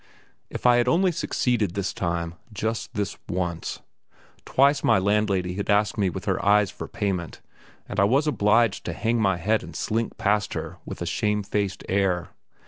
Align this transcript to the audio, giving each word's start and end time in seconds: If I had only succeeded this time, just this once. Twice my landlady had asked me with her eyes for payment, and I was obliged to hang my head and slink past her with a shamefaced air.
If 0.49 0.65
I 0.65 0.77
had 0.77 0.87
only 0.87 1.11
succeeded 1.11 1.75
this 1.75 1.93
time, 1.93 2.33
just 2.51 2.95
this 2.95 3.19
once. 3.29 3.81
Twice 4.45 4.83
my 4.83 4.97
landlady 4.97 5.53
had 5.53 5.69
asked 5.69 5.95
me 5.95 6.09
with 6.09 6.25
her 6.25 6.43
eyes 6.43 6.71
for 6.71 6.87
payment, 6.87 7.39
and 7.87 7.99
I 7.99 8.05
was 8.05 8.25
obliged 8.25 8.83
to 8.85 8.93
hang 8.93 9.21
my 9.21 9.37
head 9.37 9.61
and 9.61 9.75
slink 9.75 10.17
past 10.17 10.55
her 10.55 10.77
with 10.87 11.03
a 11.03 11.05
shamefaced 11.05 11.83
air. 11.87 12.29